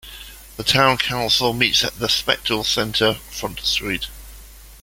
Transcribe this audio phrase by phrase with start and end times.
[0.57, 4.07] The Town Council meets at The Spetchells Centre, Front Street.